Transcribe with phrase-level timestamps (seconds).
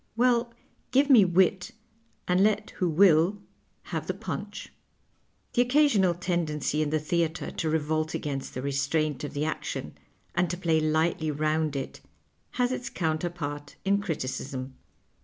[0.15, 0.51] Well,
[0.89, 1.73] give me wit,
[2.27, 3.37] and let who will
[3.83, 4.73] have the" punch."
[5.53, 9.95] The occasional tendency in the theatre to revolt against the restraint of the action
[10.33, 12.01] and to play lightly round it
[12.53, 14.73] has its counterpart in criticism.